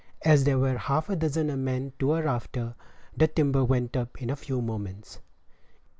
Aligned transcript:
As 0.23 0.45
there 0.45 0.57
were 0.57 0.79
half 0.79 1.09
a 1.11 1.15
dozen 1.15 1.63
men 1.63 1.93
to 1.99 2.15
a 2.15 2.23
rafter, 2.23 2.73
the 3.15 3.27
timber 3.27 3.63
went 3.63 3.95
up 3.95 4.19
in 4.19 4.31
a 4.31 4.35
few 4.35 4.59
moments. 4.59 5.19